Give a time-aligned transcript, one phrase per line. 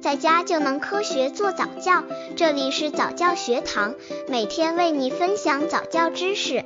[0.00, 2.02] 在家就能科学做早教。
[2.34, 3.94] 这里是早教学堂，
[4.28, 6.64] 每天为你分享早教知识。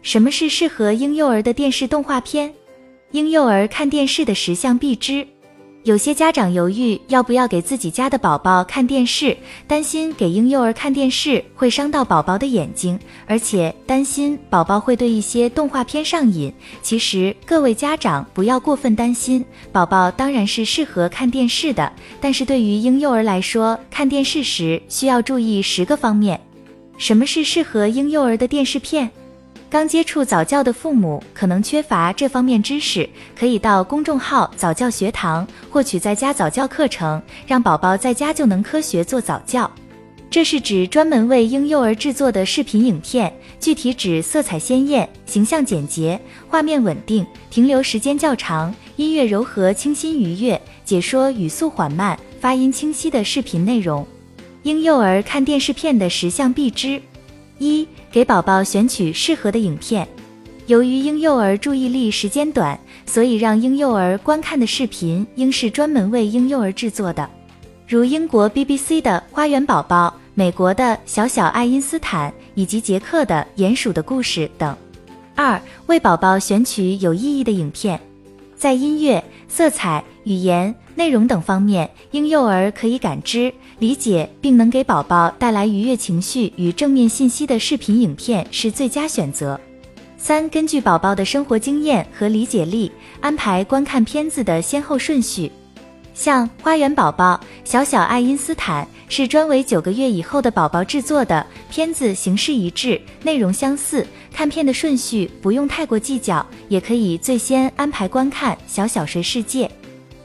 [0.00, 2.54] 什么是适合婴幼儿的电视动画片？
[3.10, 5.26] 婴幼儿看电视的十项必知。
[5.82, 9.34] 有些家长犹豫要不要给自己家的宝宝看电视，
[9.66, 16.52] 担心给婴幼儿看电视会伤到宝宝的眼睛，而且担心宝宝会对一些动画片上瘾。
[16.82, 26.38] 其实各位家长不要过分担心，宝宝当然是适合看电视的，但是对于婴幼儿来说，看电视时需要注意十个方面。
[26.98, 29.10] 什么是适合婴幼儿的电视片？
[29.70, 39.70] 刚接触早教的父母可能缺乏这方面知识，可以到公众号早教学堂获取在家早教课程，让宝宝在家就能科学做早教。
[40.28, 54.04] 这是指专门为婴幼儿制作的视频影片，具体指色彩鲜艳、形象简洁、画面稳定、停留时间较长、音乐柔和清新愉悦、解说语速缓慢、发音清晰的视频内容。
[54.64, 57.00] 婴幼儿看电视片的十项必知。
[57.60, 60.08] 一、给宝宝选取适合的影片。
[60.66, 67.28] 由于婴幼儿注意力时间短，所以让婴幼儿观看的视频应是专门为婴幼儿制作的，
[67.86, 74.74] 如英国 BBC 的《花园宝宝》、美国的《小小爱因斯坦》以及捷克的《鼹鼠的故事》等。
[75.34, 78.00] 二、为宝宝选取有意义的影片。
[78.56, 80.74] 在音乐、色彩、语言。
[81.00, 89.58] 内容等方面，婴幼儿可以感知、理解并能给宝宝带来愉悦情绪与正面信息的视频影片是最佳选择。
[90.18, 95.50] 三、根据宝宝的生活经验和理解力，安排观看片子的先后顺序。
[96.12, 97.34] 像《花园宝宝》
[97.64, 109.66] 《小小爱因斯坦》是专为九个月以后的宝宝制作的片子，形式一致，内容相似，看片的顺序不用太过计较，也可以最先安排观看《小小谁世界》。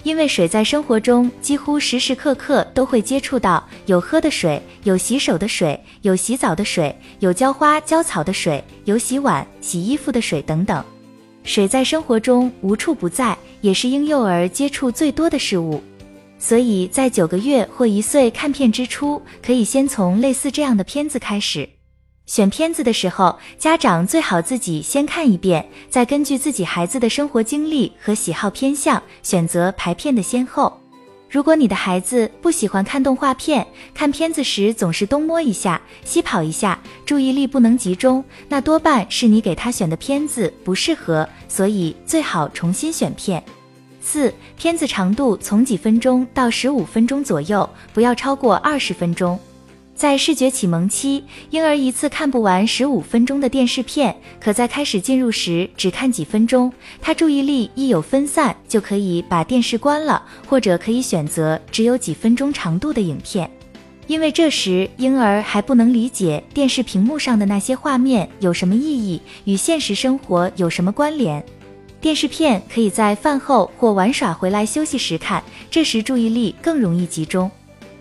[0.05, 10.85] 因为水在生活中几乎时时刻刻都会接触到，有喝的水，有洗手的水，有洗澡的水，有浇花浇草的水，有洗碗洗衣服的水等等。
[11.43, 15.81] 水在生活中无处不在，也是婴幼儿接触最多的事物。
[16.37, 21.67] 所以在九个月或一岁看片之初，可以先从类似这样的片子开始。
[22.25, 30.75] 选片子的时候，家长最好自己先看一遍，再根据自己孩子的生活经历和喜好偏向选择排片的先后。
[31.29, 43.43] 如果你的孩子不喜欢看动画片，看片子时总是东摸一下、西跑一下，注意力不能集中，那多半是你给他选的片子不适合，所以最好重新选片。
[44.01, 49.39] 四、片子长度从几分钟到十五分钟左右，不要超过二十分钟。
[49.95, 56.71] 在视觉启蒙期，婴儿一次看不完十五分钟的电视片，可在开始进入时只看几分钟。
[57.01, 63.49] 他注意力一有分散，就可以把电视关了，或者可以选择只有几分钟长度的影片，
[64.07, 71.41] 因为这时婴儿还不能理解电视屏幕上的那些画面有什么意义，与现实生活有什么关联。
[72.01, 75.41] 电视片可以在饭后或玩耍回来休息时看，
[75.71, 77.49] 这时注意力更容易集中。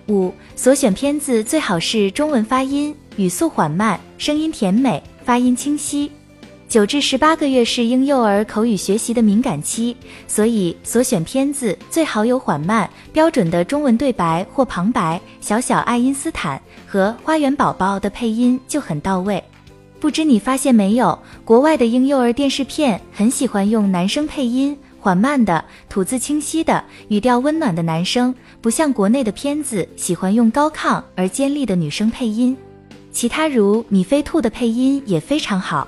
[0.09, 6.11] 五所选片子最好是中文发音，语速缓慢，声音甜美，发音清晰。
[6.69, 15.21] 九至十八个月是婴幼儿口语学习的敏感期，所以所选片子最好有缓慢、标准的中文对白或旁白。
[15.41, 19.43] 小小爱因斯坦和花园宝宝的配音就很到位。
[20.01, 24.77] 不知你发现没有，国外的婴幼儿电视片很喜欢用男生配音。
[25.05, 32.57] 缓慢的、吐字清晰的、语调温暖的男生，不像国内的片子喜欢用高亢而尖利的女生配音。
[33.13, 35.87] 其他如米菲兔的配音也非常好。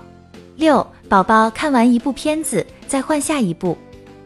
[0.56, 3.75] 六，宝宝看完一部片子再换下一部，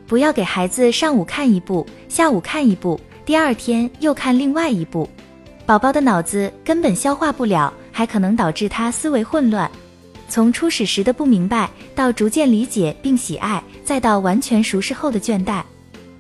[0.08, 5.08] 不要给孩子上午看一部，下午看一部，第二天又看另外一部，
[5.64, 9.70] 宝宝的脑子根本消化不了，还可能导致他思维混乱。
[10.30, 15.64] 从初始时的不明白，到逐渐理解并喜爱，再到完全熟识后的倦怠，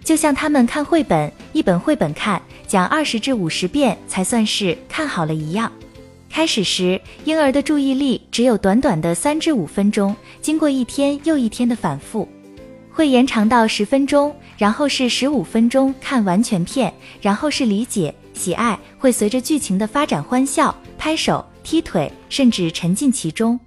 [0.02, 5.70] 就像他们看绘本，一本绘本看讲二十至五十遍才算是看好了一样。
[6.28, 12.28] 开始时，婴儿的注意力只有短短的三至五分钟，经过一天又一天的反复，
[12.90, 23.58] 会延长到十分钟，然后是十五分钟看完全片，然后是理解、喜爱，会随着剧情的发展欢笑、拍手、踢腿，甚至沉浸其中。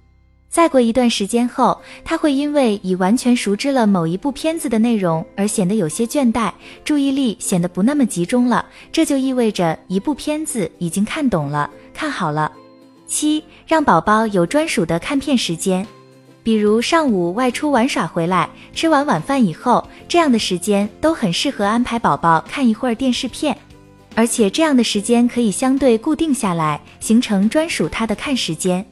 [0.54, 6.52] 再过一段时间后，他会因为已完全熟知了某一部片子的内容而显得有些倦怠，
[6.84, 8.64] 注意力显得不那么集中了。
[8.92, 12.52] 这就意味着一部片子已经看懂了、看好了。
[13.08, 15.84] 七，让宝宝有专属的看片时间。
[16.44, 23.58] 比如上午外出玩耍回来，吃完晚饭以后，这样的时间都很适合安排宝宝看一会儿电视片，
[24.14, 28.86] 而且这样的时间可以相对固定下来，形成专属他的看时间。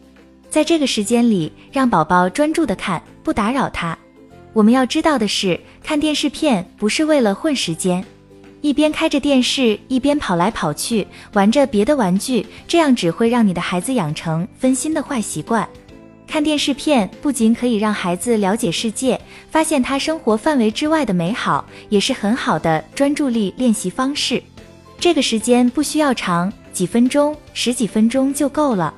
[0.53, 3.97] 在这个时间里，让宝宝专注的看，不打扰他。
[4.53, 8.05] 我们要知道的是，看电视片不是为了混时间，
[8.61, 15.67] 一边开着电视，一边跑来跑去玩着别的玩具，这样只会让你的孩子养成分心的坏习惯。
[16.27, 19.19] 看电视片不仅可以让孩子了解世界，
[19.51, 24.43] 发现他生活范围之外的美好，也是很好的专注力练习方式。
[25.01, 28.93] 这个时间不需要长，几分钟、十几分钟就够了。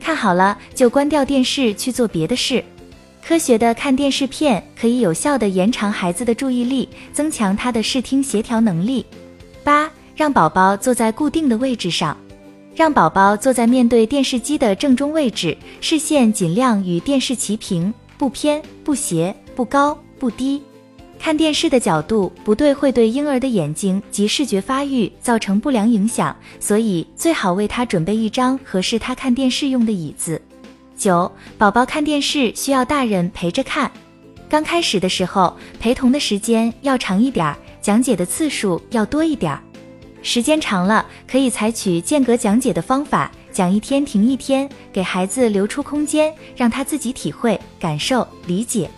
[0.00, 2.64] 看好了就关掉电视去做别的事。
[3.22, 9.04] 科学的看电视片可以有效的延长孩子的注意力，增强他的视听协调能力。
[9.62, 12.16] 八，让宝宝坐在固定的位置上。
[12.74, 20.62] 让宝宝坐在面对电视机的正中位置，视线尽量与电视齐平，不偏不斜，不高不低。
[21.20, 30.40] 看电视的角度不对，会对婴儿的眼睛及视觉发育造成不良影响，所以最好为他准备一张合适他看电视用的椅子。
[30.96, 33.92] 九，宝宝看电视需要大人陪着看，
[34.48, 39.56] 刚开始的时候，陪同的时间要长一点，讲解的次数要多一点。
[40.22, 48.90] 时间长了，可以采取间隔讲解的方法，讲一天停一天，给孩子留出空间，让他自己体会、感受、理解。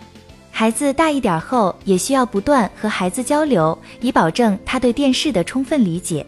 [0.55, 6.23] 孩子大一点后，也需要不断和孩子交流，以保证他对电视的充分理解。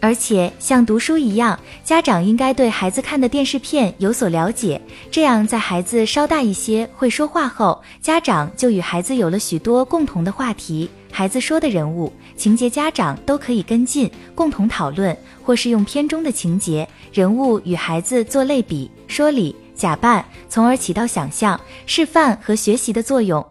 [0.00, 4.80] 而且像读书一样，家长应该对孩子看的电视片有所了解，
[5.10, 10.88] 这样在孩子稍大一些、会说话后，家长就与孩子有了许多共同的话题。
[11.12, 23.44] 孩子说的人物情节，家长都可以跟进，共同讨论，或是用片中的情节人物与孩子做类比、说理、假扮，从而起到想象、示范和学习的作用。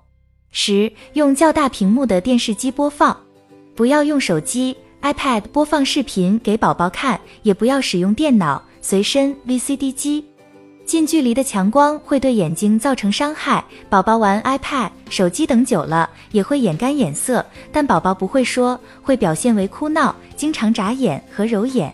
[0.59, 3.15] 十，用较大屏幕的电视机播放，
[3.75, 4.75] 不要用手机。
[5.03, 10.25] iPad 播放视频给宝宝看，也不要使用电脑、随身 VCD 机。
[10.83, 13.63] 近距离的强光会对眼睛造成伤害。
[13.87, 21.93] 宝宝玩 iPad、手机等久了，也会眼干眼涩，但宝宝不会说，会表现为哭闹、经常眨眼和揉眼。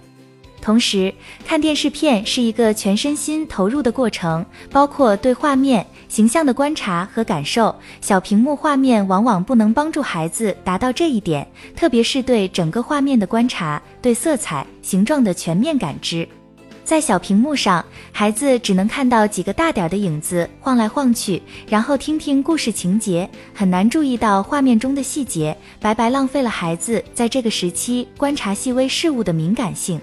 [0.61, 1.13] 同时，
[1.45, 7.75] 看电视片是一个全身心投入的过程，包括对画面、形象的观察和感受。
[7.99, 16.29] 小屏幕画面往往不能帮助孩子达到这一点，特别是对整个画面的观察、对色彩、形状的全面感知。
[16.83, 29.99] 在小屏幕上，孩子只能看到几个大点的影子晃来晃去，然后听听故事情节，很难注意到画面中的细节，白白浪费了孩子在这个时期观察细微事物的敏感性。